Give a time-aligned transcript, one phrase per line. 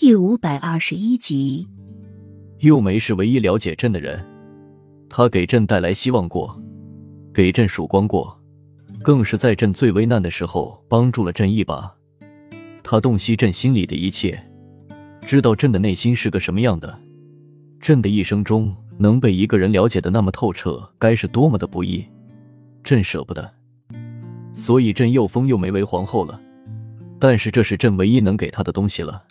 [0.00, 1.68] 第五百二十一集，
[2.60, 4.18] 幼梅是唯一了解朕的人，
[5.10, 6.58] 她给朕带来希望过，
[7.34, 8.34] 给朕曙光过，
[9.02, 11.94] 更是在朕最危难的时候帮助了朕一把。
[12.82, 14.42] 她洞悉朕心里的一切，
[15.20, 16.98] 知道朕的内心是个什么样的。
[17.78, 22.02] 朕的一生中能被一个人了解的那么透彻，该是多么的不易。
[22.82, 23.52] 朕舍不得，
[24.54, 26.40] 所以朕又封幼梅为皇后了。
[27.18, 29.24] 但是这是朕唯一能给她的东西了。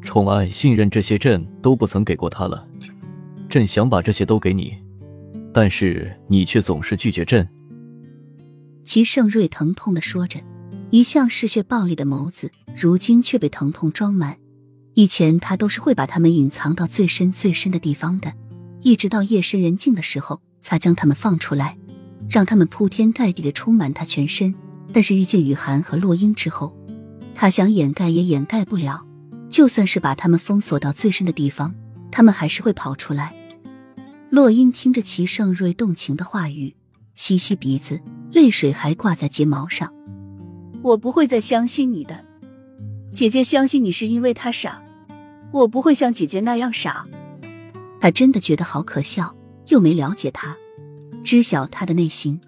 [0.00, 2.66] 宠爱、信任这些朕都不曾给过他了，
[3.48, 4.74] 朕想把这些都给你，
[5.52, 7.46] 但是你却总是拒绝朕。
[8.84, 10.40] 齐盛瑞疼痛的说着，
[10.90, 14.36] 一向嗜血暴力的眸子，如今却被疼痛装满。
[14.94, 18.32] 以前他都是会把他们隐藏到最深最深的地方的，
[18.80, 21.76] 一直到夜深人静的时候，才将他们放出来，
[22.30, 24.54] 让他们铺天盖地的充满他全身。
[24.90, 26.74] 但是遇见雨涵和洛英之后，
[27.34, 29.06] 他想掩盖也掩盖不了。
[29.48, 31.74] 就算是把他们封锁到最深的地方，
[32.10, 33.34] 他们还是会跑出来。
[34.30, 36.76] 洛英听着齐盛瑞动情的话语，
[37.14, 39.92] 吸吸鼻子，泪水还挂在睫毛上。
[40.82, 42.24] 我不会再相信你的，
[43.10, 44.82] 姐姐相信你是因为他傻，
[45.50, 47.06] 我不会像姐姐那样傻。
[48.00, 49.34] 他真的觉得好可笑，
[49.68, 50.56] 又没了解他，
[51.24, 52.40] 知晓他的内心，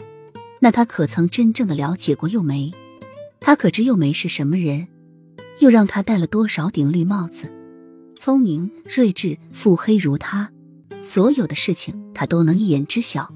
[0.60, 2.70] 那他可曾真正的了解过幼梅？
[3.40, 4.86] 他可知幼梅是什么人？
[5.60, 7.52] 又让他戴了多少顶绿帽子？
[8.18, 10.50] 聪明、睿智、腹黑如他，
[11.02, 13.32] 所有的事情他都能一眼知晓。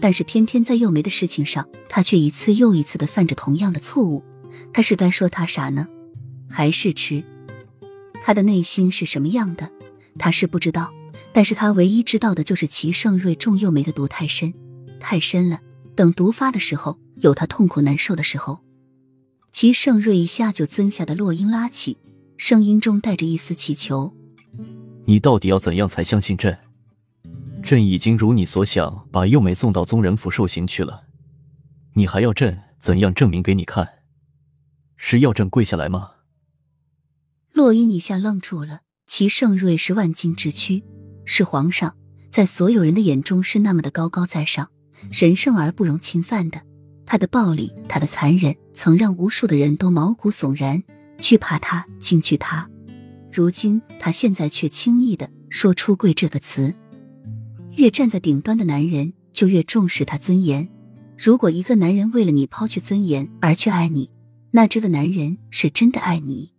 [0.00, 4.22] 但是偏偏在幼梅的事情上，他却一次又一次的犯着同样的错误。
[4.72, 5.88] 他是该说他傻呢，
[6.48, 7.24] 还是痴？
[8.22, 9.70] 他的内心是什么样的？
[10.16, 10.92] 他是不知道。
[11.32, 14.54] 但是他唯一知道的就是齐盛瑞中幼梅的毒太深，
[15.00, 15.58] 太深了。
[15.96, 18.60] 等毒发的时候，有他痛苦难受的时候。
[19.54, 21.96] 齐盛瑞一下就尊下的洛英拉起，
[22.36, 24.12] 声音中带着一丝祈求
[25.06, 26.58] ：“你到底要怎样才相信朕？
[27.62, 31.04] 朕已经如你所想，把幼梅送到宗人府受刑去了。
[31.92, 33.88] 你还要朕怎样证明给你看？
[34.96, 36.10] 是要朕跪下来吗？”
[37.54, 38.80] 洛英一下愣住了。
[39.06, 40.82] 齐盛瑞是万金之躯，
[41.24, 41.94] 是皇上，
[42.28, 44.72] 在所有人的眼中是那么的高高在上，
[45.12, 46.60] 神圣而不容侵犯的。
[47.06, 50.82] 他的暴力，他的残忍，曾让无数的人都毛骨悚然，
[51.18, 52.68] 惧怕他，惊惧他。
[53.32, 56.74] 如今，他现在却轻易的说出“贵”这个词。
[57.72, 60.68] 越站在顶端的男人，就越重视他尊严。
[61.18, 64.08] 如果一个男人为了你抛去尊严而去爱你，
[64.52, 66.53] 那这个男人是真的爱你。